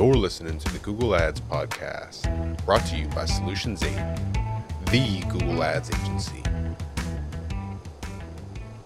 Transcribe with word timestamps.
You're 0.00 0.14
listening 0.14 0.56
to 0.56 0.72
the 0.72 0.78
Google 0.78 1.14
Ads 1.14 1.42
Podcast, 1.42 2.24
brought 2.64 2.86
to 2.86 2.96
you 2.96 3.06
by 3.08 3.26
Solutions 3.26 3.82
8, 3.82 3.92
the 4.90 5.20
Google 5.28 5.62
Ads 5.62 5.90
agency. 5.90 6.42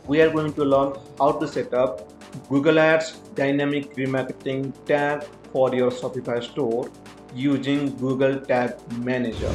We 0.09 0.21
are 0.23 0.31
going 0.31 0.53
to 0.55 0.65
learn 0.65 0.95
how 1.17 1.31
to 1.39 1.47
set 1.47 1.73
up 1.73 2.03
Google 2.49 2.81
Ads 2.81 3.13
dynamic 3.37 3.95
remarketing 3.95 4.73
tag 4.87 5.23
for 5.53 5.73
your 5.73 5.93
Shopify 5.93 6.43
store 6.43 6.91
using 7.33 7.97
Google 7.99 8.41
Tag 8.41 8.75
Manager. 8.99 9.53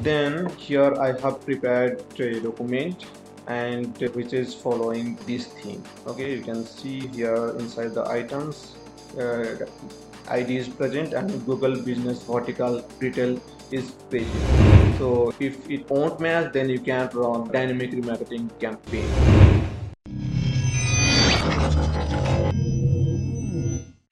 Then 0.00 0.48
here 0.56 0.94
I 0.94 1.08
have 1.20 1.44
prepared 1.44 2.02
a 2.18 2.40
document 2.40 3.04
and 3.46 3.94
which 4.14 4.32
is 4.32 4.54
following 4.54 5.18
this 5.26 5.48
theme. 5.48 5.84
Okay, 6.06 6.34
you 6.34 6.40
can 6.40 6.64
see 6.64 7.00
here 7.08 7.50
inside 7.58 7.92
the 7.92 8.08
items 8.08 8.74
uh, 9.18 9.66
ID 10.30 10.56
is 10.56 10.68
present 10.68 11.14
and 11.14 11.44
Google 11.46 11.80
Business 11.82 12.22
Vertical 12.22 12.84
Retail 13.00 13.40
is 13.70 13.90
present. 14.10 14.98
So 14.98 15.32
if 15.40 15.68
it 15.70 15.88
won't 15.88 16.20
match, 16.20 16.52
then 16.52 16.68
you 16.68 16.80
can 16.80 17.08
run 17.14 17.50
dynamic 17.50 17.92
remarketing 17.92 18.48
campaign. 18.60 19.08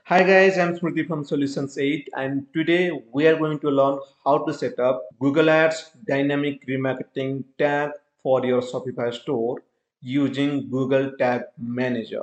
Hi 0.04 0.22
guys, 0.22 0.56
I'm 0.56 0.78
Smruti 0.78 1.06
from 1.06 1.24
Solutions 1.24 1.76
8 1.76 2.08
and 2.16 2.46
today 2.54 2.92
we 3.12 3.26
are 3.26 3.36
going 3.36 3.58
to 3.58 3.70
learn 3.70 3.98
how 4.24 4.38
to 4.46 4.54
set 4.54 4.78
up 4.78 5.02
Google 5.18 5.50
Ads 5.50 5.90
dynamic 6.06 6.64
remarketing 6.68 7.44
tag 7.58 7.90
for 8.22 8.46
your 8.46 8.62
Shopify 8.62 9.12
store 9.12 9.62
using 10.00 10.70
Google 10.70 11.10
Tag 11.18 11.42
Manager. 11.58 12.22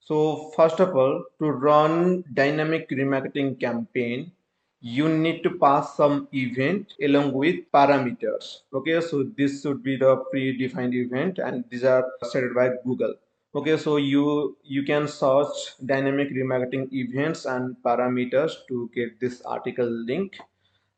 So 0.00 0.50
first 0.56 0.80
of 0.80 0.96
all, 0.96 1.24
to 1.38 1.50
run 1.50 2.24
dynamic 2.34 2.88
remarketing 2.90 3.60
campaign, 3.60 4.32
you 4.80 5.08
need 5.08 5.42
to 5.42 5.50
pass 5.50 5.96
some 5.96 6.26
event 6.32 6.94
along 7.02 7.32
with 7.32 7.56
parameters. 7.72 8.62
Okay, 8.72 9.00
so 9.00 9.24
this 9.36 9.62
should 9.62 9.82
be 9.82 9.96
the 9.96 10.24
predefined 10.34 10.94
event 10.94 11.38
and 11.38 11.64
these 11.70 11.84
are 11.84 12.04
set 12.22 12.44
by 12.54 12.70
Google. 12.84 13.14
Okay, 13.54 13.76
so 13.76 13.96
you 13.96 14.56
you 14.62 14.84
can 14.84 15.06
search 15.06 15.74
dynamic 15.84 16.30
remarketing 16.30 16.88
events 16.92 17.44
and 17.44 17.76
parameters 17.84 18.52
to 18.68 18.90
get 18.94 19.20
this 19.20 19.42
article 19.42 19.88
link. 19.88 20.38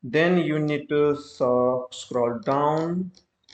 Then 0.01 0.37
you 0.37 0.59
need 0.59 0.87
to 0.89 1.17
scroll 1.91 2.39
down. 2.39 3.11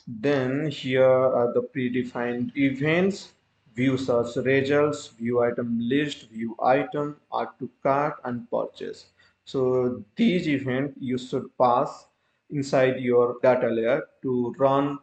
Then 0.07 0.69
here 0.69 1.03
are 1.03 1.53
the 1.53 1.63
predefined 1.63 2.55
events 2.55 3.33
view 3.79 3.97
search 3.97 4.35
results, 4.45 5.07
view 5.19 5.41
item 5.41 5.77
list, 5.79 6.29
view 6.29 6.55
item, 6.61 7.15
add 7.39 7.47
to 7.59 7.69
cart 7.81 8.15
and 8.25 8.49
purchase. 8.51 9.05
So 9.45 10.03
these 10.15 10.47
events 10.47 10.97
you 10.99 11.17
should 11.17 11.45
pass 11.57 12.07
inside 12.49 12.99
your 12.99 13.37
data 13.41 13.69
layer 13.69 14.01
to 14.23 14.53
run 14.57 14.99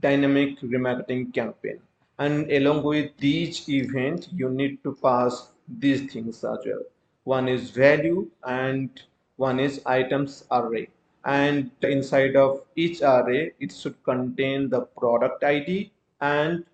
dynamic 0.00 0.60
remarketing 0.60 1.34
campaign. 1.34 1.80
And 2.18 2.50
along 2.52 2.84
with 2.84 3.10
these 3.18 3.68
event 3.68 4.28
you 4.32 4.48
need 4.48 4.82
to 4.84 4.96
pass 5.02 5.48
these 5.84 6.12
things 6.12 6.44
as 6.44 6.58
well. 6.66 6.84
One 7.24 7.48
is 7.48 7.70
value 7.70 8.30
and 8.44 8.90
one 9.36 9.58
is 9.58 9.80
items 9.86 10.44
array. 10.52 10.88
And 11.24 11.70
inside 11.82 12.36
of 12.36 12.62
each 12.76 13.02
array, 13.02 13.52
it 13.58 13.72
should 13.72 14.02
contain 14.04 14.68
the 14.70 14.82
product 15.00 15.42
ID 15.42 15.90
and 16.20 16.64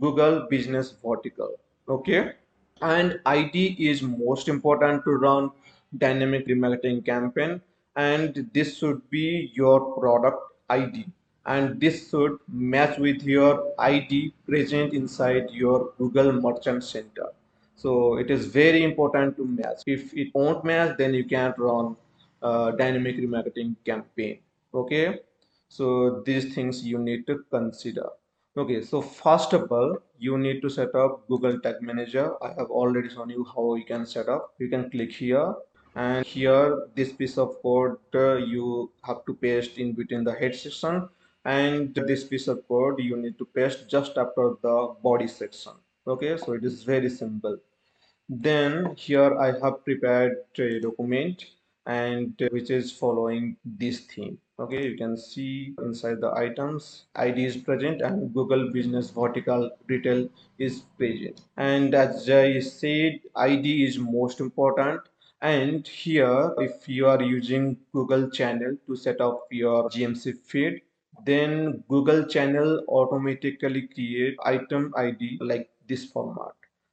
Google 0.00 0.46
Business 0.48 0.94
Vertical. 1.04 1.58
Okay, 1.88 2.32
and 2.80 3.20
ID 3.26 3.76
is 3.78 4.02
most 4.02 4.48
important 4.48 5.04
to 5.04 5.12
run 5.12 5.50
dynamic 5.98 6.46
remarketing 6.48 7.04
campaign, 7.04 7.60
and 7.96 8.50
this 8.52 8.78
should 8.78 9.02
be 9.10 9.52
your 9.54 9.98
product 9.98 10.38
ID, 10.70 11.06
and 11.46 11.78
this 11.80 12.10
should 12.10 12.38
match 12.48 12.98
with 12.98 13.22
your 13.22 13.72
ID 13.78 14.32
present 14.46 14.94
inside 14.94 15.50
your 15.50 15.92
Google 15.98 16.32
Merchant 16.32 16.82
Center. 16.82 17.28
So 17.76 18.16
it 18.16 18.30
is 18.30 18.46
very 18.46 18.82
important 18.82 19.36
to 19.36 19.44
match. 19.44 19.82
If 19.86 20.14
it 20.14 20.28
won't 20.34 20.64
match, 20.64 20.96
then 20.96 21.12
you 21.12 21.24
can't 21.24 21.58
run 21.58 21.96
uh, 22.42 22.70
dynamic 22.72 23.16
remarketing 23.16 23.76
campaign. 23.84 24.38
Okay, 24.72 25.20
so 25.68 26.22
these 26.24 26.54
things 26.54 26.84
you 26.84 26.98
need 26.98 27.26
to 27.26 27.44
consider 27.50 28.08
okay 28.56 28.80
so 28.80 29.00
first 29.02 29.52
of 29.52 29.70
all 29.72 29.96
you 30.18 30.38
need 30.38 30.60
to 30.62 30.68
set 30.70 30.94
up 30.94 31.26
google 31.28 31.58
tag 31.60 31.82
manager. 31.82 32.32
I 32.42 32.48
have 32.58 32.70
already 32.70 33.08
shown 33.08 33.30
you 33.30 33.44
how 33.44 33.74
you 33.74 33.84
can 33.84 34.06
set 34.06 34.28
up. 34.28 34.54
You 34.58 34.68
can 34.68 34.90
click 34.90 35.12
here 35.12 35.54
and 35.96 36.24
here 36.24 36.86
this 36.94 37.12
piece 37.12 37.36
of 37.36 37.56
code 37.62 37.96
uh, 38.14 38.36
you 38.36 38.92
have 39.02 39.24
to 39.26 39.34
paste 39.34 39.78
in 39.78 39.92
between 39.92 40.22
the 40.22 40.32
head 40.32 40.54
section 40.54 41.08
and 41.44 41.94
this 42.06 42.24
piece 42.24 42.46
of 42.46 42.66
code 42.68 43.00
you 43.00 43.16
need 43.16 43.38
to 43.38 43.44
paste 43.44 43.88
just 43.88 44.16
after 44.16 44.54
the 44.62 44.94
body 45.02 45.26
section. 45.26 45.72
Okay 46.06 46.36
so 46.36 46.52
it 46.52 46.64
is 46.64 46.84
very 46.84 47.10
simple. 47.10 47.58
Then 48.28 48.94
here 48.96 49.36
i 49.38 49.48
have 49.62 49.84
prepared 49.84 50.36
a 50.58 50.80
document 50.80 51.44
and 51.86 52.42
which 52.50 52.70
is 52.70 52.90
following 52.92 53.56
this 53.64 54.00
theme. 54.00 54.38
Okay 54.58 54.86
you 54.86 54.96
can 54.96 55.16
see 55.16 55.74
inside 55.82 56.20
the 56.20 56.32
items 56.32 57.06
id 57.16 57.44
is 57.44 57.56
present 57.56 58.00
and 58.02 58.32
google 58.32 58.70
business 58.72 59.10
vertical 59.10 59.70
retail 59.88 60.28
is 60.58 60.82
present. 60.98 61.40
And 61.56 61.94
as 61.94 62.30
i 62.30 62.60
said 62.60 63.20
id 63.36 63.84
is 63.84 63.98
most 63.98 64.40
important. 64.40 65.00
And 65.42 65.86
here 65.86 66.54
if 66.58 66.88
you 66.88 67.06
are 67.06 67.20
using 67.20 67.76
google 67.92 68.30
channel 68.30 68.76
to 68.86 68.96
set 68.96 69.20
up 69.20 69.46
your 69.50 69.90
gmc 69.90 70.38
feed 70.38 70.80
then 71.26 71.84
google 71.88 72.24
channel 72.24 72.82
automatically 72.88 73.88
create 73.88 74.36
item 74.44 74.92
id 74.96 75.38
like 75.40 75.68
this 75.86 76.04
format. 76.06 76.52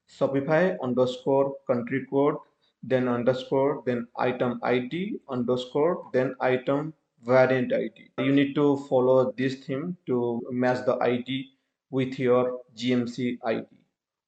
Shopify 0.09 0.77
underscore 0.83 1.55
country 1.65 2.05
code 2.09 2.35
then 2.83 3.07
underscore 3.07 3.83
then 3.85 4.07
item 4.17 4.59
id 4.63 5.19
underscore 5.29 6.09
then 6.13 6.35
item 6.39 6.93
variant 7.23 7.71
id 7.73 8.09
you 8.17 8.31
need 8.31 8.55
to 8.55 8.77
follow 8.89 9.31
this 9.37 9.55
theme 9.65 9.95
to 10.05 10.41
match 10.51 10.83
the 10.85 10.95
id 10.95 11.45
with 11.91 12.17
your 12.17 12.59
gmc 12.75 13.37
id 13.45 13.67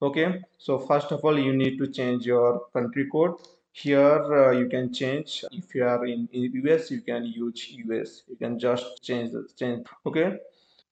okay? 0.04 0.42
So 0.58 0.80
first 0.80 1.12
of 1.12 1.24
all 1.24 1.40
you 1.40 1.54
need 1.54 1.78
to 1.80 1.88
change 1.88 2.26
your 2.26 2.66
country 2.74 3.10
code. 3.12 3.36
Here 3.72 4.24
uh, 4.40 4.52
you 4.52 4.68
can 4.70 4.94
change. 4.94 5.44
If 5.52 5.74
you 5.74 5.86
are 5.86 6.06
in, 6.06 6.28
in 6.32 6.52
us 6.70 6.92
you 6.92 7.02
can 7.02 7.26
use 7.26 7.62
us 8.00 8.24
you 8.28 8.36
can 8.36 8.60
just 8.60 9.04
change 9.04 9.32
the 9.32 9.48
change. 9.58 9.86
Okay? 10.06 10.38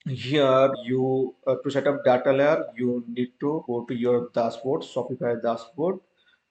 Here 0.07 0.69
you 0.83 1.35
uh, 1.45 1.55
to 1.63 1.69
set 1.69 1.87
up 1.87 2.03
data 2.03 2.31
layer 2.31 2.65
you 2.75 3.03
need 3.07 3.33
to 3.41 3.63
go 3.67 3.85
to 3.85 3.93
your 3.93 4.29
dashboard 4.33 4.81
shopify 4.81 5.39
dashboard 5.41 5.99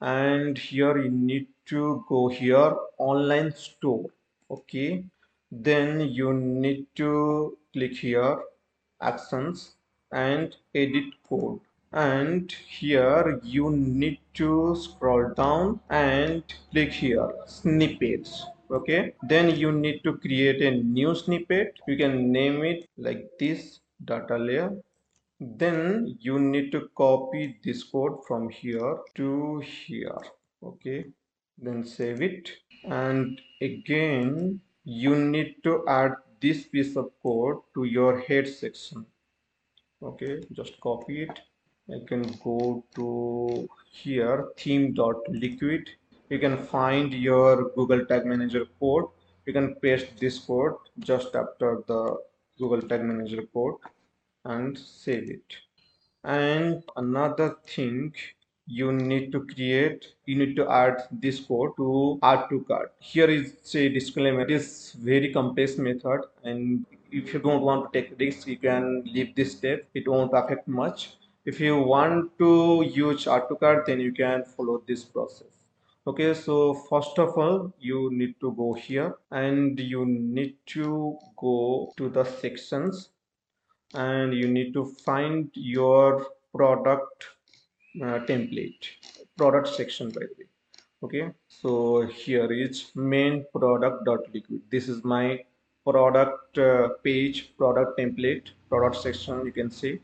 and 0.00 0.56
here 0.56 0.96
you 0.98 1.10
need 1.10 1.46
to 1.66 2.04
go 2.08 2.28
here 2.28 2.74
online 2.98 3.52
store 3.54 4.06
okay? 4.50 5.04
Then 5.50 6.00
you 6.00 6.32
need 6.32 6.86
to 6.96 7.58
click 7.72 7.92
here 7.92 8.38
actions 9.00 9.74
and 10.12 10.56
edit 10.74 11.14
code. 11.28 11.60
And 11.92 12.52
here 12.52 13.40
you 13.42 13.70
need 13.70 14.20
to 14.34 14.76
scroll 14.76 15.32
down 15.34 15.80
and 15.90 16.44
click 16.70 16.92
here 16.92 17.32
snippets 17.46 18.46
okay? 18.70 19.14
Then 19.28 19.50
you 19.56 19.72
need 19.72 20.02
to 20.04 20.16
create 20.18 20.62
a 20.62 20.70
new 20.70 21.14
snippet. 21.14 21.80
You 21.88 21.96
can 21.96 22.30
name 22.30 22.62
it 22.62 22.88
like 22.96 23.28
this 23.38 23.80
data 24.04 24.38
layer 24.38 24.72
then 25.40 26.18
you 26.20 26.38
need 26.38 26.70
to 26.70 26.90
copy 26.94 27.58
this 27.64 27.82
code 27.82 28.18
from 28.26 28.50
here 28.50 28.98
to 29.14 29.60
here. 29.60 30.18
Okay. 30.62 31.06
Then 31.56 31.82
save 31.82 32.20
it. 32.20 32.50
And 32.84 33.40
again 33.62 34.60
you 34.84 35.16
need 35.16 35.56
to 35.64 35.84
add 35.88 36.12
this 36.40 36.66
piece 36.66 36.96
of 36.96 37.10
code 37.22 37.56
to 37.74 37.84
your 37.84 38.20
head 38.20 38.48
section. 38.48 39.06
Okay. 40.02 40.42
Just 40.52 40.78
copy 40.80 41.22
it. 41.22 41.40
I 41.88 42.04
can 42.06 42.22
go 42.44 42.84
to 42.96 43.68
here 43.90 44.48
theme 44.58 44.92
dot 44.92 45.16
liquid. 45.30 45.88
You 46.28 46.38
can 46.38 46.62
find 46.62 47.14
your 47.14 47.70
google 47.70 48.04
tag 48.04 48.26
manager 48.26 48.66
code. 48.78 49.06
You 49.46 49.54
can 49.54 49.74
paste 49.76 50.18
this 50.20 50.38
code 50.38 50.74
just 50.98 51.34
after 51.34 51.82
the 51.86 52.18
google 52.58 52.82
tag 52.82 53.02
manager 53.02 53.42
code 53.54 53.76
and 54.44 54.78
save 54.78 55.30
it. 55.30 55.56
And 56.24 56.84
another 56.96 57.56
thing 57.66 58.14
you 58.66 58.92
need 58.92 59.32
to 59.32 59.44
create 59.46 60.14
you 60.26 60.36
need 60.36 60.54
to 60.54 60.68
add 60.70 61.02
this 61.10 61.40
code 61.40 61.70
to 61.76 62.18
add 62.22 62.48
to 62.50 62.60
cart 62.68 62.92
here 63.00 63.28
is 63.28 63.74
a 63.74 63.88
disclaimer. 63.88 64.42
It 64.42 64.50
is 64.52 64.94
very 65.00 65.32
complex 65.32 65.76
method 65.76 66.20
and 66.44 66.86
if 67.10 67.34
you 67.34 67.40
don't 67.40 67.62
want 67.62 67.92
to 67.92 68.00
take 68.00 68.18
risks 68.20 68.46
you 68.46 68.58
can 68.58 69.02
leave 69.04 69.34
this 69.34 69.52
step. 69.56 69.88
It 69.94 70.06
won't 70.06 70.32
affect 70.32 70.68
much. 70.68 71.16
If 71.44 71.58
you 71.58 71.78
want 71.78 72.38
to 72.38 72.84
use 72.94 73.26
add 73.26 73.48
to 73.48 73.56
cart 73.56 73.86
then 73.86 73.98
you 73.98 74.12
can 74.12 74.44
follow 74.44 74.82
this 74.86 75.04
process. 75.04 75.64
Okay 76.06 76.34
so 76.34 76.74
first 76.74 77.18
of 77.18 77.36
all 77.36 77.72
you 77.80 78.10
need 78.12 78.34
to 78.40 78.52
go 78.52 78.72
here 78.74 79.14
and 79.32 79.80
you 79.80 80.06
need 80.06 80.54
to 80.66 81.18
go 81.36 81.92
to 81.96 82.08
the 82.08 82.24
sections 82.24 83.10
and 83.94 84.34
you 84.34 84.48
need 84.48 84.72
to 84.74 84.84
find 85.04 85.50
your 85.54 86.26
product 86.54 87.26
uh, 88.02 88.18
template 88.30 88.86
product 89.36 89.68
section 89.68 90.08
by 90.10 90.20
the 90.20 90.34
way. 90.38 90.48
Okay? 91.02 91.30
So 91.48 92.06
here 92.06 92.52
is 92.52 92.90
main 92.94 93.44
product 93.52 94.04
dot 94.04 94.20
liquid 94.32 94.60
this 94.70 94.88
is 94.88 95.02
my 95.04 95.44
product 95.84 96.58
uh, 96.58 96.88
page 97.02 97.56
product 97.56 97.98
template 97.98 98.50
product 98.68 98.96
section 98.96 99.44
you 99.44 99.52
can 99.52 99.70
see. 99.70 99.98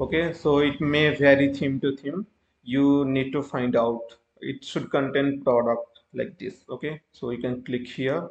Okay? 0.00 0.32
So 0.32 0.58
it 0.58 0.80
may 0.80 1.14
vary 1.14 1.54
theme 1.54 1.80
to 1.80 1.96
theme. 1.96 2.26
You 2.62 3.04
need 3.04 3.32
to 3.32 3.42
find 3.42 3.76
out. 3.76 4.16
It 4.40 4.64
should 4.64 4.90
contain 4.90 5.42
product 5.42 6.00
like 6.14 6.38
this. 6.38 6.64
Okay? 6.68 7.00
So 7.12 7.30
you 7.30 7.38
can 7.38 7.62
click 7.62 7.86
here. 7.86 8.28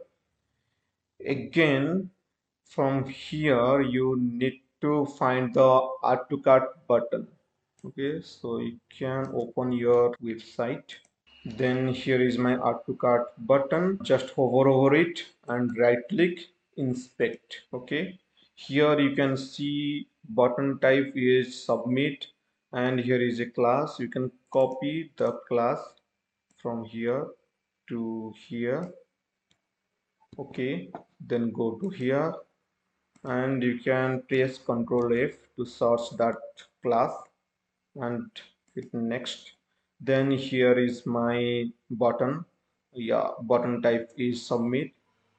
Again 1.26 2.10
from 2.66 3.06
here 3.06 3.82
you 3.82 4.18
need 4.20 4.62
to 4.82 5.06
find 5.18 5.54
the 5.54 5.90
add 6.04 6.20
to 6.30 6.42
cart 6.42 6.88
button. 6.88 7.28
Okay 7.86 8.22
so 8.22 8.60
you 8.60 8.80
can 8.98 9.28
open 9.34 9.72
your 9.72 10.16
website. 10.24 10.96
Then 11.46 11.88
here 11.88 12.22
is 12.22 12.38
my 12.38 12.54
add 12.54 12.86
to 12.86 12.96
cart 12.96 13.28
button. 13.48 14.00
Just 14.04 14.32
hover 14.32 14.68
over 14.70 14.96
it 14.96 15.24
and 15.48 15.78
right 15.78 16.00
click 16.10 16.40
inspect. 16.78 17.62
Okay 17.74 18.20
here 18.56 19.00
you 19.00 19.16
can 19.16 19.38
see 19.38 20.08
button 20.30 20.80
type 20.80 21.14
is 21.16 21.66
submit 21.66 22.28
and 22.74 23.00
here 23.00 23.22
is 23.22 23.40
a 23.40 23.46
class. 23.46 23.98
You 24.00 24.10
can 24.10 24.32
copy 24.52 25.12
the 25.18 25.32
class 25.48 25.80
from 26.62 26.84
here 26.84 27.28
to 27.88 28.34
here. 28.48 28.92
Okay 30.38 30.90
then 31.20 31.52
go 31.52 31.72
to 31.82 31.90
here 31.90 32.34
and 33.24 33.62
you 33.64 33.80
can 33.80 34.22
press 34.30 34.58
ctrl 34.58 35.30
f 35.30 35.36
to 35.58 35.66
search 35.66 36.10
that 36.18 36.38
class. 36.84 37.14
And 37.96 38.30
hit 38.76 38.94
next 38.94 39.54
then 40.00 40.32
here 40.32 40.78
is 40.80 41.06
my 41.06 41.66
button. 41.92 42.46
Yeah 42.94 43.32
button 43.42 43.82
type 43.82 44.10
is 44.18 44.46
submit. 44.46 44.92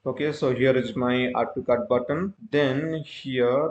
Okay 0.05 0.31
so 0.31 0.53
here 0.53 0.75
is 0.77 0.95
my 0.95 1.31
add 1.35 1.47
to 1.55 1.85
button. 1.89 2.33
Then 2.51 3.03
here 3.05 3.69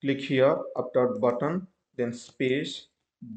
click 0.00 0.20
here 0.20 0.56
after 0.76 1.08
button 1.08 1.66
then 1.96 2.12
space 2.12 2.86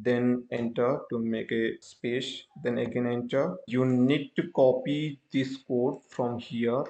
then 0.01 0.43
enter 0.51 1.01
to 1.09 1.19
make 1.19 1.51
a 1.51 1.77
space 1.81 2.43
then 2.63 2.77
again 2.77 3.07
enter. 3.07 3.57
You 3.67 3.85
need 3.85 4.31
to 4.37 4.49
copy 4.55 5.19
this 5.31 5.57
code 5.67 5.99
from 6.09 6.39
here 6.39 6.83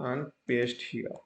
and 0.00 0.32
paste 0.46 0.82
here. 0.82 1.16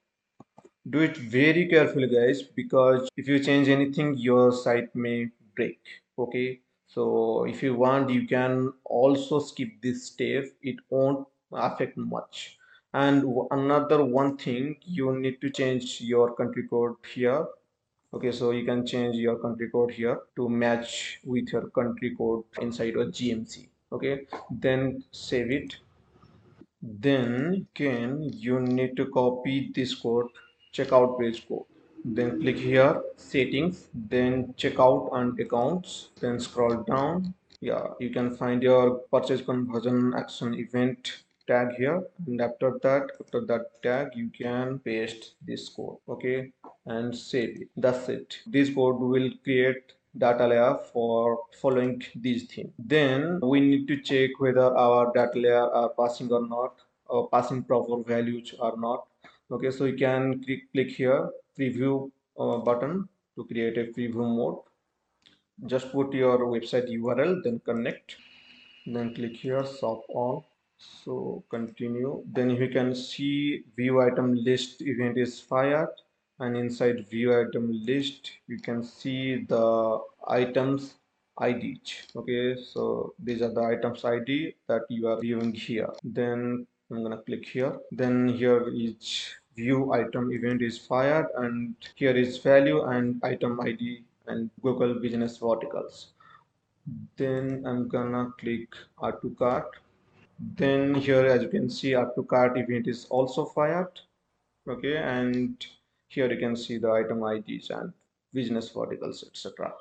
Do 0.88 1.00
it 1.00 1.17
very 1.17 1.67
carefully 1.69 2.09
guys 2.09 2.43
because 2.43 3.09
if 3.17 3.26
you 3.29 3.38
change 3.38 3.69
anything 3.69 4.17
your 4.19 4.53
site 4.53 4.94
may 4.94 5.31
break 5.56 5.81
okay? 6.19 6.61
So 6.87 7.44
if 7.44 7.62
you 7.62 7.75
want 7.75 8.11
you 8.11 8.26
can 8.26 8.73
also 8.85 9.38
skip 9.38 9.71
this 9.82 10.06
step. 10.06 10.44
It 10.62 10.76
won't 10.91 11.26
affect 11.53 11.97
much. 11.97 12.59
And 12.93 13.25
another 13.50 14.05
one 14.05 14.37
thing 14.37 14.76
you 14.85 15.19
need 15.19 15.41
to 15.41 15.50
change 15.50 16.00
your 16.00 16.35
country 16.35 16.69
code 16.69 16.97
here 17.15 17.47
okay? 18.12 18.32
So 18.32 18.50
you 18.50 18.65
can 18.65 18.87
change 18.87 19.17
your 19.17 19.38
country 19.38 19.71
code 19.71 19.93
here 19.93 20.21
to 20.37 20.49
match 20.49 21.21
with 21.25 21.53
your 21.53 21.71
country 21.71 22.15
code 22.17 22.44
inside 22.61 22.93
your 22.93 23.06
gmc 23.06 23.69
okay? 23.93 24.26
Then 24.50 25.03
save 25.11 25.50
it 25.50 25.76
then 26.84 27.66
again 27.75 28.22
you 28.22 28.60
need 28.60 28.96
to 28.96 29.06
copy 29.06 29.72
this 29.75 29.94
code 29.94 30.26
checkout 30.72 31.19
page 31.19 31.46
code. 31.48 31.64
Then 32.04 32.40
click 32.40 32.58
here 32.58 33.00
settings 33.16 33.88
then 33.94 34.54
checkout 34.58 35.08
and 35.16 35.38
accounts 35.40 36.10
then 36.20 36.38
scroll 36.38 36.82
down. 36.82 37.34
Yeah 37.60 37.86
you 38.00 38.10
can 38.10 38.36
find 38.36 38.62
your 38.62 38.98
purchase 39.10 39.40
conversion 39.40 40.12
action 40.14 40.54
event 40.54 41.25
tag 41.46 41.72
here. 41.76 42.02
And 42.26 42.40
after 42.40 42.78
that 42.82 43.04
after 43.20 43.40
that 43.46 43.82
tag 43.82 44.08
you 44.14 44.28
can 44.28 44.78
paste 44.80 45.37
this 45.46 45.69
code 45.70 45.96
okay? 46.08 46.52
And 46.84 47.16
save 47.16 47.62
it. 47.62 47.69
That's 47.76 48.08
it. 48.10 48.40
This 48.46 48.69
code 48.75 49.00
will 49.00 49.30
create 49.42 49.94
data 50.19 50.46
layer 50.46 50.78
for 50.93 51.38
following 51.61 52.02
these 52.14 52.44
things. 52.44 52.72
Then 52.78 53.40
we 53.43 53.61
need 53.61 53.88
to 53.88 54.00
check 54.00 54.31
whether 54.38 54.76
our 54.76 55.12
data 55.12 55.38
layer 55.38 55.66
are 55.81 55.90
passing 55.90 56.31
or 56.32 56.46
not 56.46 56.75
or 57.06 57.28
passing 57.31 57.62
proper 57.62 58.02
values 58.02 58.55
or 58.58 58.76
not. 58.78 59.06
Okay 59.50 59.70
so 59.70 59.84
you 59.84 59.96
can 59.96 60.43
click, 60.72 60.90
here 60.90 61.31
preview 61.58 62.11
uh, 62.38 62.58
button 62.58 63.08
to 63.37 63.44
create 63.44 63.76
a 63.78 63.84
preview 63.93 64.26
mode. 64.37 64.58
Just 65.66 65.93
put 65.93 66.12
your 66.12 66.38
website 66.46 66.88
url 66.90 67.43
then 67.43 67.61
connect 67.64 68.16
then 68.87 69.14
click 69.14 69.37
here 69.37 69.64
shop 69.64 70.02
all. 70.08 70.46
So 70.76 71.44
continue. 71.49 72.22
Then 72.26 72.50
you 72.50 72.69
can 72.69 72.94
see 72.94 73.64
view 73.76 74.02
item 74.02 74.34
list 74.34 74.82
event 74.82 75.16
is 75.16 75.40
fired 75.40 75.88
and 76.40 76.56
inside 76.56 77.08
view 77.08 77.32
item 77.32 77.70
list 77.84 78.32
you 78.48 78.58
can 78.58 78.82
see 78.82 79.44
the 79.44 80.00
items 80.28 80.94
id 81.38 81.81
okay 82.16 82.56
so 82.56 83.14
these 83.19 83.42
are 83.42 83.52
the 83.52 83.62
items 83.62 84.04
id 84.04 84.54
that 84.69 84.82
you 84.88 85.08
are 85.08 85.20
viewing 85.20 85.52
here. 85.52 85.92
Then 86.02 86.66
I'm 86.90 87.02
gonna 87.02 87.19
click 87.19 87.46
here. 87.46 87.78
Then 87.90 88.28
here 88.28 88.69
each 88.69 89.36
view 89.56 89.92
item 89.92 90.32
event 90.32 90.62
is 90.62 90.78
fired 90.78 91.26
and 91.36 91.75
here 91.94 92.16
is 92.16 92.38
value 92.38 92.82
and 92.82 93.20
item 93.25 93.60
ID 93.60 94.04
and 94.26 94.50
Google 94.62 94.94
business 94.94 95.38
verticals. 95.38 96.12
Then 97.16 97.64
I'm 97.66 97.88
gonna 97.88 98.32
click 98.38 98.69
add 99.02 99.20
to 99.22 99.30
cart. 99.38 99.70
Then 100.56 100.94
here 100.94 101.25
as 101.25 101.42
you 101.42 101.48
can 101.48 101.70
see 101.70 101.94
add 101.94 102.14
to 102.16 102.22
cart 102.25 102.58
event 102.58 102.87
is 102.87 103.06
also 103.06 103.46
fired. 103.46 104.00
Okay 104.69 104.96
and 104.96 105.66
here 106.14 106.31
you 106.32 106.38
can 106.44 106.56
see 106.64 106.78
the 106.78 106.90
item 107.00 107.26
IDs 107.34 107.70
and 107.70 107.93
business 108.32 108.70
verticals 108.70 109.25
etc 109.28 109.72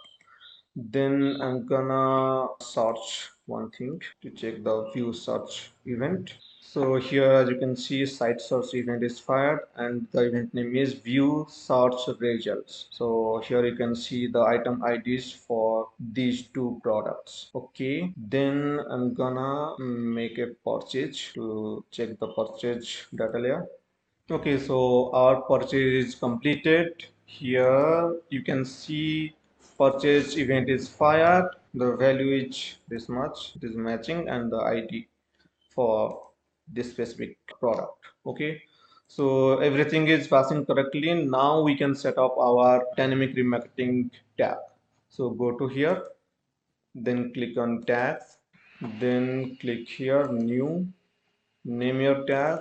then 0.75 1.37
I'm 1.39 1.67
gonna 1.67 2.47
search 2.59 3.29
one 3.45 3.69
thing 3.69 4.01
to 4.21 4.29
check 4.31 4.63
the 4.63 4.89
view 4.91 5.13
search 5.13 5.71
event. 5.85 6.33
So 6.61 6.95
here 6.95 7.31
as 7.31 7.49
you 7.49 7.57
can 7.57 7.75
see 7.75 8.05
site 8.07 8.41
search 8.41 8.73
event 8.73 9.03
is 9.03 9.19
fired 9.19 9.59
and 9.75 10.07
the 10.11 10.23
event 10.23 10.53
name 10.53 10.75
is 10.75 10.93
view 10.93 11.45
search 11.47 12.07
results. 12.19 12.87
So 12.89 13.43
here 13.45 13.63
you 13.63 13.75
can 13.75 13.95
see 13.95 14.25
the 14.25 14.41
item 14.41 14.81
IDs 14.83 15.31
for 15.31 15.89
these 15.99 16.47
two 16.47 16.79
products. 16.81 17.51
Okay 17.53 18.11
then 18.17 18.79
I'm 18.89 19.13
gonna 19.13 19.77
make 19.79 20.39
a 20.39 20.47
purchase 20.65 21.33
to 21.33 21.85
check 21.91 22.17
the 22.17 22.29
purchase 22.29 23.05
data 23.13 23.37
layer 23.37 23.67
okay 24.31 24.57
so 24.57 25.11
our 25.13 25.41
purchase 25.41 26.05
is 26.07 26.15
completed. 26.15 27.05
Here 27.25 28.15
you 28.29 28.41
can 28.41 28.63
see 28.63 29.35
purchase 29.77 30.37
event 30.37 30.69
is 30.69 30.87
fired. 30.87 31.49
The 31.73 31.95
value 31.95 32.45
is 32.45 32.77
this 32.87 33.09
much. 33.09 33.53
It 33.55 33.63
is 33.63 33.75
matching 33.75 34.29
and 34.29 34.51
the 34.51 34.57
id 34.57 35.07
for 35.75 36.29
this 36.67 36.91
specific 36.91 37.37
product. 37.59 37.97
Okay 38.25 38.61
so 39.07 39.59
everything 39.59 40.07
is 40.07 40.27
passing 40.27 40.65
correctly. 40.65 41.13
Now 41.25 41.61
we 41.61 41.75
can 41.75 41.93
set 41.93 42.17
up 42.17 42.37
our 42.37 42.85
dynamic 42.95 43.35
remarketing 43.35 44.09
tab. 44.37 44.57
So 45.09 45.29
go 45.31 45.57
to 45.57 45.67
here 45.67 46.01
then 46.95 47.33
click 47.33 47.57
on 47.57 47.83
tags 47.83 48.37
then 48.99 49.57
click 49.59 49.89
here 49.89 50.27
new 50.27 50.87
name 51.65 52.01
your 52.01 52.23
tag 52.25 52.59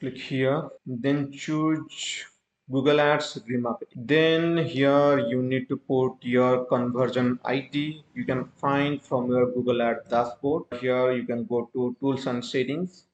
click 0.00 0.16
here 0.16 0.68
then 0.86 1.32
choose 1.32 2.24
Google 2.70 3.00
Ads 3.00 3.38
remarketing. 3.48 4.06
Then 4.06 4.58
here 4.58 5.18
you 5.18 5.42
need 5.42 5.68
to 5.70 5.76
put 5.78 6.16
your 6.20 6.66
conversion 6.66 7.38
ID 7.44 8.04
you 8.14 8.24
can 8.26 8.44
find 8.44 9.02
from 9.02 9.30
your 9.30 9.46
Google 9.52 9.80
Ads 9.80 10.10
dashboard. 10.10 10.64
Here 10.78 11.12
you 11.12 11.24
can 11.24 11.46
go 11.46 11.70
to 11.72 11.96
tools 11.98 12.26
and 12.26 12.44
settings, 12.44 13.06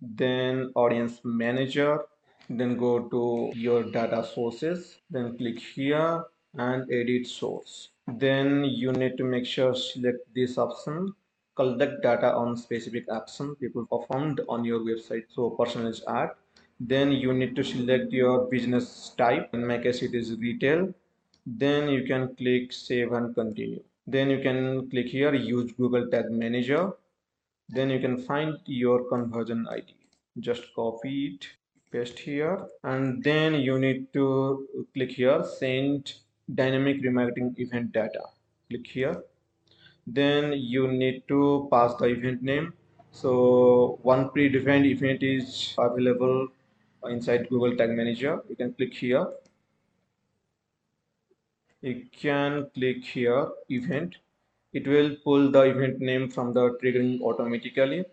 then 0.00 0.72
audience 0.74 1.20
manager, 1.24 2.00
then 2.50 2.76
go 2.76 3.08
to 3.08 3.50
your 3.54 3.84
data 3.84 4.28
sources, 4.34 4.98
then 5.08 5.38
click 5.38 5.58
here 5.58 6.24
and 6.58 6.92
edit 6.92 7.26
source. 7.26 7.88
Then 8.06 8.64
you 8.64 8.92
need 8.92 9.16
to 9.16 9.24
make 9.24 9.46
sure 9.46 9.74
select 9.74 10.18
this 10.34 10.58
option 10.58 11.14
collect 11.56 12.02
data 12.02 12.34
on 12.34 12.56
specific 12.56 13.06
action 13.12 13.54
people 13.56 13.86
performed 13.86 14.40
on 14.48 14.64
your 14.64 14.80
website 14.80 15.24
so 15.34 15.50
personalized 15.50 16.04
ad 16.06 16.30
then 16.80 17.10
you 17.10 17.32
need 17.32 17.56
to 17.56 17.64
select 17.64 18.12
your 18.12 18.46
business 18.48 19.14
type. 19.16 19.48
In 19.54 19.66
my 19.66 19.78
case 19.78 20.02
it 20.02 20.14
is 20.14 20.36
retail. 20.36 20.92
Then 21.46 21.88
you 21.88 22.04
can 22.04 22.34
click 22.36 22.72
save 22.72 23.12
and 23.12 23.34
continue. 23.34 23.82
Then 24.06 24.30
you 24.30 24.40
can 24.42 24.90
click 24.90 25.06
here 25.06 25.34
use 25.34 25.72
google 25.72 26.08
tag 26.08 26.30
manager. 26.30 26.92
Then 27.68 27.90
you 27.90 27.98
can 27.98 28.18
find 28.18 28.58
your 28.66 29.08
conversion 29.08 29.66
id 29.70 29.94
just 30.40 30.74
copy 30.74 31.34
it 31.34 31.48
paste 31.90 32.18
here. 32.18 32.66
And 32.84 33.24
then 33.24 33.54
you 33.54 33.78
need 33.78 34.12
to 34.12 34.86
click 34.92 35.12
here 35.12 35.42
send 35.58 36.12
dynamic 36.54 37.02
remarketing 37.02 37.58
event 37.58 37.92
data. 37.92 38.22
Click 38.68 38.86
here 38.86 39.22
then 40.06 40.52
you 40.52 40.88
need 40.88 41.22
to 41.28 41.68
pass 41.70 41.94
the 41.96 42.06
event 42.06 42.42
name. 42.42 42.72
So 43.10 43.98
one 44.02 44.30
predefined 44.30 44.86
event 44.86 45.22
is 45.22 45.74
available 45.78 46.48
inside 47.04 47.48
google 47.48 47.76
tag 47.76 47.90
manager. 47.90 48.40
You 48.48 48.56
can 48.56 48.72
click 48.74 48.94
here. 48.94 49.26
You 51.82 52.06
can 52.12 52.70
click 52.74 53.04
here 53.04 53.48
event. 53.68 54.16
It 54.72 54.86
will 54.86 55.16
pull 55.24 55.50
the 55.50 55.62
event 55.62 56.00
name 56.00 56.30
from 56.30 56.52
the 56.52 56.78
triggering 56.82 57.20
automatically. 57.22 58.04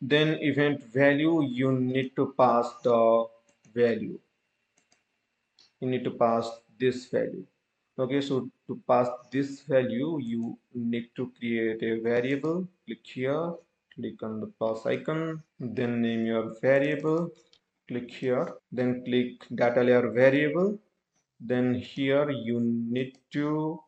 Then 0.00 0.38
event 0.40 0.82
value 0.84 1.42
you 1.42 1.72
need 1.72 2.14
to 2.16 2.34
pass 2.38 2.72
the 2.82 3.26
value. 3.74 4.18
You 5.80 5.88
need 5.88 6.04
to 6.04 6.10
pass 6.10 6.48
this 6.78 7.06
value 7.06 7.46
okay 7.98 8.20
so 8.22 8.48
to 8.66 8.80
pass 8.88 9.08
this 9.30 9.62
value 9.62 10.18
you 10.20 10.58
need 10.74 11.10
to 11.14 11.30
create 11.38 11.82
a 11.82 12.00
variable. 12.00 12.66
Click 12.86 13.00
here 13.04 13.52
click 13.94 14.22
on 14.22 14.40
the 14.40 14.46
plus 14.58 14.86
icon 14.86 15.42
then 15.60 16.00
name 16.00 16.24
your 16.24 16.54
variable. 16.60 17.30
Click 17.88 18.10
here 18.10 18.48
then 18.70 19.04
click 19.04 19.46
data 19.54 19.82
layer 19.82 20.10
variable. 20.10 20.78
Then 21.40 21.74
here 21.74 22.30
you 22.30 22.60
need 22.60 23.18
to 23.32 23.80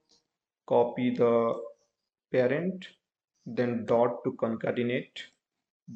copy 0.66 1.10
the 1.14 1.54
parent 2.32 2.88
then 3.46 3.84
dot 3.86 4.24
to 4.24 4.32
concatenate 4.32 5.22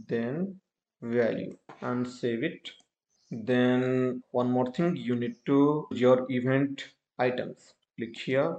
then 0.06 0.60
value 1.02 1.56
and 1.80 2.06
save 2.08 2.42
it. 2.42 2.70
Then 3.30 4.22
one 4.30 4.50
more 4.50 4.72
thing 4.72 4.96
you 4.96 5.14
need 5.14 5.36
to 5.46 5.86
your 5.90 6.24
event 6.30 6.88
items 7.18 7.74
click 7.98 8.16
here 8.16 8.56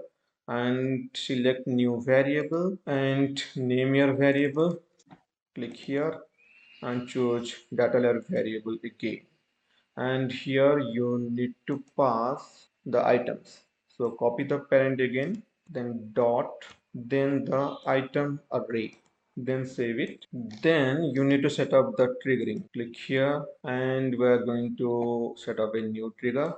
and 0.48 1.10
select 1.14 1.66
new 1.66 2.02
variable 2.02 2.78
and 2.86 3.44
name 3.56 3.96
your 3.96 4.14
variable. 4.14 4.80
Click 5.56 5.76
here 5.78 6.20
and 6.82 7.08
choose 7.08 7.56
data 7.74 8.00
layer 8.00 8.22
variable 8.28 8.78
again. 8.84 9.22
And 9.96 10.32
here 10.32 10.80
you 10.80 11.30
need 11.32 11.54
to 11.68 11.84
pass 11.98 12.68
the 12.86 13.06
items. 13.06 13.60
So 13.98 14.12
copy 14.12 14.44
the 14.44 14.60
parent 14.60 15.00
again 15.02 15.44
then 15.70 16.12
dot 16.14 16.66
then 16.96 17.46
the 17.46 17.76
item 17.86 18.40
array 18.52 18.96
then 19.38 19.66
save 19.66 20.00
it. 20.00 20.26
Then 20.34 21.12
you 21.16 21.24
need 21.24 21.44
to 21.44 21.50
set 21.50 21.74
up 21.74 21.96
the 21.96 22.16
triggering. 22.26 22.64
Click 22.74 22.98
here 22.98 23.46
and 23.64 24.18
we're 24.18 24.44
going 24.44 24.76
to 24.78 25.36
set 25.38 25.60
up 25.60 25.76
a 25.76 25.82
new 25.82 26.14
trigger. 26.20 26.56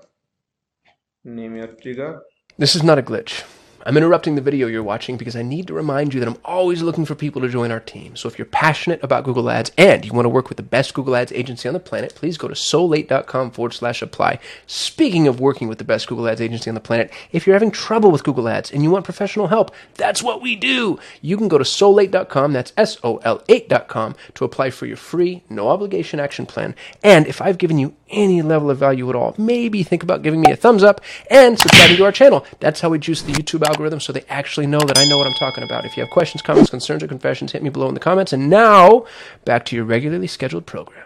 Name 1.24 1.58
your 1.58 1.68
trigger 1.68 2.22
this 2.58 2.76
is 2.76 2.84
not 2.84 3.00
a 3.00 3.02
glitch. 3.02 3.44
I'm 3.84 3.98
interrupting 3.98 4.36
the 4.36 4.42
video 4.42 4.68
you're 4.68 4.84
watching 4.84 5.18
because 5.18 5.36
I 5.36 5.42
need 5.42 5.66
to 5.68 5.74
remind 5.74 6.14
you 6.14 6.20
that 6.20 6.30
I'm 6.30 6.38
always 6.46 6.84
looking 6.84 7.06
for 7.06 7.16
people 7.16 7.42
to 7.42 7.50
join 7.50 7.72
our 7.72 7.80
team. 7.80 8.16
So 8.16 8.28
if 8.28 8.38
you're 8.38 8.46
passionate 8.46 9.04
about 9.04 9.24
Google 9.24 9.50
Ads 9.50 9.72
and 9.76 10.06
you 10.06 10.14
want 10.14 10.26
to 10.26 10.30
work 10.30 10.50
with 10.50 10.58
the 10.58 10.64
best 10.64 10.94
Google 10.94 11.16
Ads 11.16 11.32
agency 11.32 11.68
on 11.68 11.74
the 11.74 11.80
planet, 11.80 12.14
please 12.14 12.38
go 12.38 12.48
to 12.48 12.54
sol8.com 12.54 13.52
forward 13.52 13.74
slash 13.74 14.04
apply. 14.04 14.40
Speaking 14.68 15.28
of 15.28 15.40
working 15.40 15.68
with 15.68 15.80
the 15.80 15.84
best 15.84 16.08
Google 16.08 16.28
Ads 16.28 16.42
agency 16.42 16.70
on 16.70 16.76
the 16.76 16.80
planet, 16.80 17.12
if 17.32 17.48
you're 17.48 17.56
having 17.56 17.72
trouble 17.72 18.12
with 18.12 18.24
Google 18.24 18.48
Ads 18.48 18.72
and 18.72 18.84
you 18.84 18.92
want 18.92 19.06
professional 19.06 19.48
help, 19.48 19.74
that's 19.96 20.22
what 20.22 20.44
we 20.44 20.56
do. 20.56 21.00
You 21.22 21.38
can 21.38 21.48
go 21.48 21.58
to 21.58 21.64
sol8.com, 21.64 22.54
that's 22.54 22.74
S-O-L 22.78 23.40
8.com, 23.40 24.16
to 24.36 24.46
apply 24.46 24.70
for 24.70 24.86
your 24.86 24.98
free, 24.98 25.44
no 25.50 25.70
obligation 25.70 26.20
action 26.20 26.46
plan. 26.46 26.76
And 27.04 27.26
if 27.26 27.42
I've 27.42 27.58
given 27.58 27.80
you 27.80 27.96
any 28.12 28.42
level 28.42 28.70
of 28.70 28.78
value 28.78 29.10
at 29.10 29.16
all, 29.16 29.36
maybe 29.38 29.84
think 29.84 30.04
about 30.04 30.22
giving 30.22 30.42
me 30.42 30.52
a 30.52 30.56
thumbs 30.56 30.84
up 30.84 31.02
and 31.30 31.58
subscribing 31.60 31.98
to 31.98 32.06
our 32.06 32.12
channel. 32.12 32.46
That's 32.60 32.82
how 32.82 32.90
we 32.90 33.00
juice 33.00 33.22
the 33.22 33.34
YouTube 33.34 33.66
algorithm 33.66 34.00
so 34.00 34.14
they 34.14 34.26
actually 34.30 34.68
know 34.68 34.82
that 34.82 34.98
I 34.98 35.06
know 35.06 35.18
what 35.18 35.28
I'm 35.28 35.34
talking 35.34 35.64
about. 35.64 35.86
If 35.86 35.98
you 35.98 36.04
have 36.04 36.12
questions, 36.12 36.42
comments, 36.42 36.70
concerns, 36.70 37.04
or 37.04 37.08
confessions, 37.08 37.52
hit 37.52 37.64
me 37.64 37.70
below 37.70 37.88
in 37.88 37.94
the 37.94 38.00
comments. 38.00 38.34
And 38.34 38.50
now, 38.50 39.06
back 39.46 39.66
to 39.66 39.76
your 39.76 39.86
regularly 39.86 40.28
scheduled 40.28 40.66
program. 40.66 41.06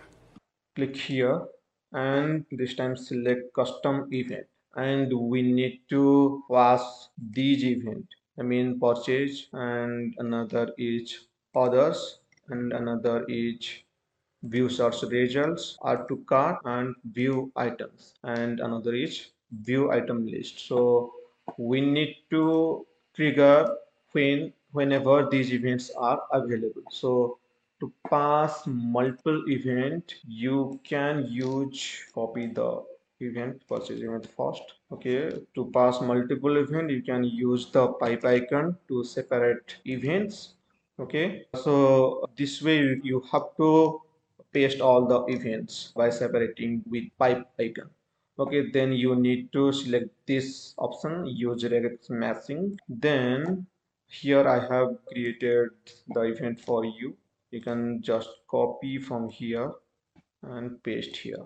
Click 0.76 0.98
here 0.98 1.42
and 1.94 2.46
this 2.52 2.76
time 2.76 2.96
select 2.98 3.54
custom 3.54 4.08
event 4.12 4.46
and 4.76 5.12
we 5.14 5.42
need 5.42 5.80
to 5.90 6.44
pass 6.52 7.10
these 7.32 7.64
event 7.64 8.06
I 8.38 8.44
mean 8.44 8.80
purchase 8.80 9.48
and 9.54 10.14
another 10.18 10.74
is 10.78 11.28
others 11.56 12.20
and 12.50 12.74
another 12.74 13.26
is 13.30 13.85
view 14.46 14.70
search 14.70 15.02
results 15.04 15.78
add 15.86 16.08
to 16.08 16.18
cart 16.28 16.60
and 16.66 16.96
view 17.12 17.52
items 17.56 18.14
and 18.24 18.60
another 18.60 18.94
is 18.94 19.32
view 19.62 19.92
item 19.92 20.26
list. 20.26 20.68
So 20.68 21.14
we 21.58 21.82
need 21.82 22.18
to 22.32 22.86
trigger 23.16 23.68
when 24.12 24.54
whenever 24.72 25.28
these 25.30 25.54
events 25.54 25.92
are 25.98 26.22
available. 26.32 26.84
So 26.92 27.40
to 27.80 27.92
pass 28.10 28.64
multiple 28.66 29.44
event 29.48 30.16
you 30.28 30.80
can 30.84 31.26
use 31.28 32.04
copy 32.14 32.48
the 32.48 32.84
event 33.20 33.62
purchase 33.68 34.02
event 34.02 34.28
first 34.38 34.64
okay? 34.92 35.32
To 35.56 35.72
pass 35.74 36.02
multiple 36.02 36.58
event 36.58 36.92
you 36.92 37.02
can 37.02 37.24
use 37.24 37.72
the 37.72 37.88
pipe 37.88 38.26
icon 38.26 38.78
to 38.88 39.04
separate 39.04 39.78
events 39.86 40.54
okay? 41.00 41.46
So 41.56 42.30
this 42.38 42.62
way 42.62 43.00
you 43.04 43.24
have 43.32 43.56
to 43.58 44.02
paste 44.56 44.80
all 44.80 45.06
the 45.06 45.20
events 45.36 45.92
by 45.96 46.10
separating 46.10 46.82
with 46.90 47.04
pipe 47.20 47.46
icon. 47.60 47.90
Okay 48.40 48.70
then 48.72 48.94
you 48.94 49.16
need 49.16 49.52
to 49.54 49.72
select 49.72 50.10
this 50.28 50.74
option 50.78 51.26
use 51.26 51.64
regex 51.64 52.10
matching. 52.10 52.78
Then 52.88 53.66
here 54.08 54.48
i 54.48 54.60
have 54.72 54.96
created 55.08 55.70
the 56.16 56.22
event 56.22 56.62
for 56.70 56.86
you. 56.86 57.16
You 57.52 57.62
can 57.68 58.02
just 58.02 58.30
copy 58.48 58.98
from 59.10 59.30
here 59.30 59.72
and 60.44 60.82
paste 60.84 61.18
here 61.18 61.46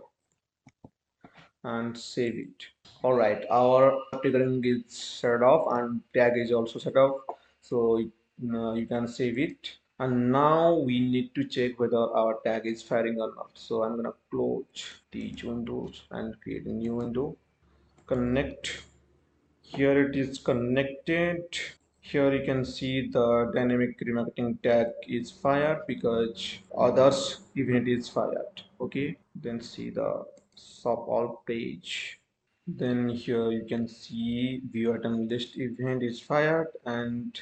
and 1.64 1.98
save 1.98 2.40
it. 2.46 2.70
All 3.04 3.14
right 3.14 3.44
our 3.50 3.92
triggering 4.14 4.64
is 4.72 4.98
set 4.98 5.42
off 5.42 5.68
and 5.80 6.02
tag 6.14 6.34
is 6.46 6.52
also 6.52 6.80
set 6.80 6.96
off. 6.96 7.22
So 7.62 7.98
uh, 8.00 8.74
you 8.74 8.88
can 8.88 9.08
save 9.08 9.40
it 9.40 9.79
and 10.00 10.32
now 10.32 10.76
we 10.76 10.98
need 11.00 11.36
to 11.36 11.44
check 11.44 11.78
whether 11.78 12.04
our 12.20 12.40
tag 12.46 12.66
is 12.66 12.82
firing 12.82 13.20
or 13.20 13.34
not. 13.36 13.52
So 13.54 13.84
i'm 13.84 13.98
gonna 13.98 14.14
close 14.32 14.86
these 15.12 15.44
windows 15.44 16.04
and 16.12 16.40
create 16.42 16.66
a 16.66 16.72
new 16.72 16.96
window. 16.96 17.36
Connect. 18.08 18.84
Here 19.62 20.08
it 20.08 20.16
is 20.16 20.40
connected. 20.40 21.44
Here 22.00 22.34
you 22.34 22.46
can 22.46 22.64
see 22.64 23.10
the 23.10 23.52
dynamic 23.54 24.00
remarketing 24.00 24.62
tag 24.64 24.88
is 25.08 25.32
fired 25.32 25.82
because 25.86 26.60
others 26.76 27.42
event 27.56 27.90
is 27.90 28.08
fired. 28.08 28.64
Okay 28.80 29.18
then 29.36 29.60
see 29.60 29.90
the 29.90 30.24
shop 30.56 31.06
all 31.08 31.44
page. 31.46 32.20
Then 32.66 33.10
here 33.10 33.52
you 33.52 33.66
can 33.68 33.88
see 33.88 34.62
view 34.72 34.94
item 34.94 35.28
list 35.28 35.58
event 35.58 36.04
is 36.04 36.22
fired 36.22 36.68
and 36.86 37.40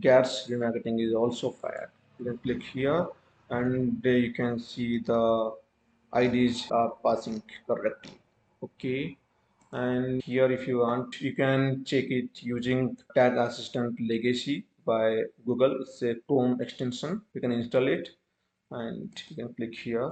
gas 0.00 0.46
remarketing 0.48 1.04
is 1.04 1.14
also 1.14 1.50
fired 1.50 1.90
you 2.18 2.24
can 2.24 2.38
click 2.38 2.62
here 2.62 3.06
and 3.50 4.02
there 4.02 4.18
you 4.18 4.32
can 4.32 4.58
see 4.58 4.98
the 4.98 5.52
IDs 6.14 6.70
are 6.70 6.92
passing 7.04 7.42
correctly. 7.66 8.18
Okay. 8.62 9.16
And 9.72 10.22
here 10.22 10.50
if 10.50 10.66
you 10.66 10.78
want 10.78 11.20
you 11.20 11.34
can 11.34 11.84
check 11.84 12.04
it 12.10 12.42
using 12.42 12.96
tag 13.14 13.36
assistant 13.36 14.00
legacy 14.00 14.64
by 14.84 15.22
google. 15.44 15.80
It's 15.80 16.02
a 16.02 16.14
chrome 16.26 16.60
extension. 16.60 17.22
You 17.34 17.40
can 17.40 17.52
install 17.52 17.86
it. 17.88 18.10
And 18.70 19.10
you 19.28 19.36
can 19.36 19.54
click 19.54 19.74
here 19.74 20.10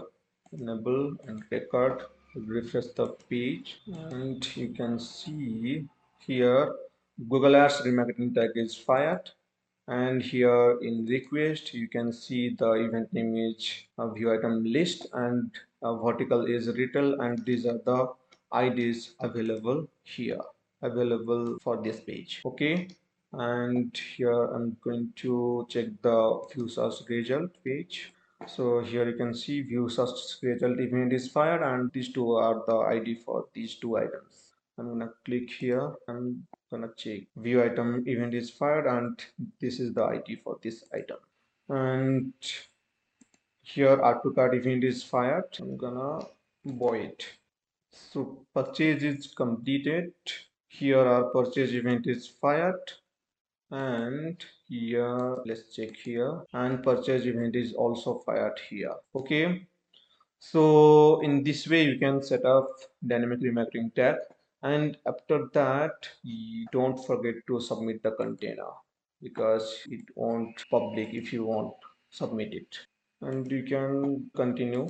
enable 0.52 1.16
and 1.26 1.42
record 1.50 2.02
refresh 2.34 2.86
the 2.96 3.08
page. 3.30 3.80
And 3.86 4.56
you 4.56 4.68
can 4.68 4.98
see 4.98 5.86
here 6.18 6.74
google 7.28 7.54
ads 7.56 7.80
remarketing 7.82 8.34
tag 8.34 8.50
is 8.56 8.76
fired 8.76 9.30
and 9.88 10.22
here 10.22 10.78
in 10.80 11.04
request 11.06 11.74
you 11.74 11.88
can 11.88 12.12
see 12.12 12.54
the 12.58 12.72
event 12.72 13.08
image 13.14 13.88
view 14.14 14.32
item 14.32 14.64
list 14.64 15.06
and 15.12 15.50
vertical 15.82 16.46
is 16.46 16.68
retail 16.68 17.20
and 17.20 17.44
these 17.44 17.66
are 17.66 17.80
the 17.84 18.06
IDs 18.54 19.14
available 19.20 19.86
here 20.02 20.40
available 20.84 21.58
for 21.62 21.82
this 21.82 22.00
page. 22.00 22.42
Okay? 22.44 22.88
And 23.32 23.96
here 24.16 24.44
I'm 24.54 24.76
going 24.84 25.12
to 25.16 25.66
check 25.68 25.86
the 26.02 26.40
view 26.52 26.68
search 26.68 27.08
result 27.08 27.50
page. 27.64 28.12
So 28.46 28.80
here 28.80 29.08
you 29.08 29.16
can 29.16 29.34
see 29.34 29.62
view 29.62 29.88
search 29.88 30.42
result 30.42 30.78
event 30.78 31.12
is 31.12 31.28
fired 31.28 31.62
and 31.62 31.90
these 31.92 32.12
two 32.12 32.32
are 32.32 32.62
the 32.66 32.76
ID 32.76 33.16
for 33.24 33.46
these 33.54 33.76
two 33.76 33.96
items. 33.96 34.52
I'm 34.78 34.88
gonna 34.88 35.10
click 35.24 35.50
here 35.50 35.92
and 36.08 36.42
gonna 36.74 36.92
check 36.96 37.20
view 37.36 37.62
item 37.62 38.02
event 38.06 38.34
is 38.34 38.50
fired 38.50 38.86
and 38.86 39.24
this 39.60 39.80
is 39.80 39.92
the 39.94 40.02
id 40.02 40.36
for 40.44 40.58
this 40.62 40.84
item. 40.92 41.18
And 41.68 42.32
here 43.62 44.00
add 44.04 44.22
to 44.22 44.32
cart 44.32 44.54
event 44.54 44.84
is 44.84 45.02
fired. 45.02 45.56
I'm 45.60 45.76
gonna 45.76 46.26
void. 46.64 47.24
So 47.92 48.46
purchase 48.54 49.02
is 49.02 49.32
completed. 49.36 50.12
Here 50.68 50.98
our 50.98 51.24
purchase 51.36 51.72
event 51.72 52.06
is 52.06 52.26
fired. 52.26 52.92
And 53.70 54.44
here 54.68 55.36
let's 55.46 55.74
check 55.74 55.96
here. 55.96 56.42
And 56.52 56.82
purchase 56.82 57.24
event 57.24 57.56
is 57.56 57.72
also 57.72 58.18
fired 58.26 58.60
here. 58.68 58.94
Okay. 59.14 59.66
So 60.40 61.20
in 61.22 61.42
this 61.42 61.66
way 61.66 61.84
you 61.84 61.98
can 61.98 62.22
set 62.22 62.44
up 62.44 62.68
dynamic 63.06 63.40
remarketing 63.40 63.94
tag 63.94 64.16
and 64.64 64.96
after 65.06 65.38
that 65.52 66.08
you 66.22 66.66
don't 66.72 67.06
forget 67.06 67.34
to 67.46 67.60
submit 67.60 68.02
the 68.02 68.12
container 68.12 68.72
because 69.22 69.66
it 69.90 70.04
won't 70.16 70.64
public 70.70 71.08
if 71.12 71.32
you 71.32 71.44
won't 71.44 71.90
submit 72.10 72.54
it 72.62 72.78
and 73.20 73.50
you 73.50 73.62
can 73.62 74.30
continue 74.34 74.86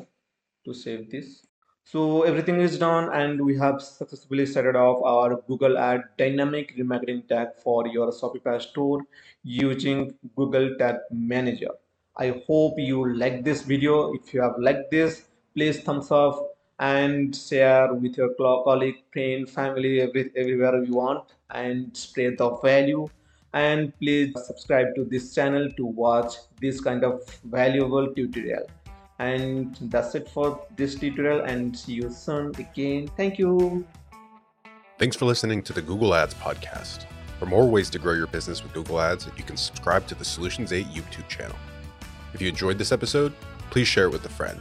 to 0.64 0.72
save 0.72 1.10
this 1.10 1.42
so 1.86 2.22
everything 2.22 2.60
is 2.60 2.78
done 2.78 3.10
and 3.12 3.44
we 3.44 3.56
have 3.58 3.82
successfully 3.82 4.44
it 4.44 4.76
off 4.76 5.02
our 5.04 5.42
Google 5.46 5.76
Ad 5.76 6.04
dynamic 6.16 6.74
remarketing 6.78 7.28
tag 7.28 7.48
for 7.62 7.86
your 7.86 8.10
Shopify 8.10 8.60
store 8.60 9.02
using 9.42 10.14
Google 10.34 10.76
Tag 10.78 10.96
Manager. 11.10 11.72
I 12.16 12.42
hope 12.46 12.78
you 12.78 13.14
like 13.14 13.44
this 13.44 13.62
video. 13.62 14.14
If 14.14 14.32
you 14.32 14.40
have 14.40 14.54
liked 14.58 14.90
this, 14.90 15.26
please 15.54 15.82
thumbs 15.82 16.10
up 16.10 16.53
and 16.80 17.34
share 17.34 17.92
with 17.92 18.16
your 18.16 18.34
colleague, 18.34 18.96
friend, 19.12 19.48
family, 19.48 20.00
every, 20.00 20.30
everywhere 20.36 20.82
you 20.82 20.94
want 20.94 21.24
and 21.50 21.96
spread 21.96 22.38
the 22.38 22.50
value. 22.56 23.08
And 23.52 23.96
please 24.00 24.34
subscribe 24.44 24.94
to 24.96 25.04
this 25.04 25.34
channel 25.34 25.70
to 25.70 25.86
watch 25.86 26.34
this 26.60 26.80
kind 26.80 27.04
of 27.04 27.22
valuable 27.44 28.12
tutorial. 28.12 28.66
And 29.20 29.76
that's 29.82 30.16
it 30.16 30.28
for 30.28 30.66
this 30.76 30.96
tutorial 30.96 31.42
and 31.42 31.78
see 31.78 31.92
you 31.92 32.10
soon 32.10 32.52
again. 32.58 33.08
Thank 33.16 33.38
you. 33.38 33.86
Thanks 34.98 35.16
for 35.16 35.26
listening 35.26 35.62
to 35.62 35.72
the 35.72 35.82
google 35.82 36.14
ads 36.14 36.34
podcast. 36.34 37.06
For 37.38 37.46
more 37.46 37.68
ways 37.68 37.90
to 37.90 37.98
grow 37.98 38.14
your 38.14 38.26
business 38.26 38.62
with 38.62 38.72
google 38.72 39.00
ads 39.00 39.28
you 39.36 39.44
can 39.44 39.56
subscribe 39.56 40.06
to 40.08 40.14
the 40.14 40.24
solutions 40.24 40.72
8 40.72 40.86
youtube 40.86 41.28
channel. 41.28 41.56
If 42.32 42.42
you 42.42 42.48
enjoyed 42.48 42.78
this 42.78 42.90
episode 42.90 43.32
please 43.70 43.86
share 43.86 44.06
it 44.06 44.10
with 44.10 44.24
a 44.24 44.28
friend 44.28 44.60